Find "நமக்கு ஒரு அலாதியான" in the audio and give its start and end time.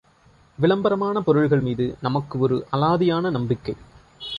2.01-3.31